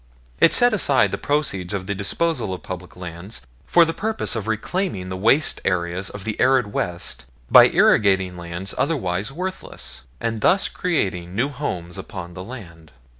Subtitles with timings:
[0.39, 4.47] It set aside the proceeds of the disposal of public lands for the purpose of
[4.47, 10.69] reclaiming the waste areas of the arid West by irrigating lands otherwise worthless, and thus
[10.69, 12.93] creating new homes upon the land.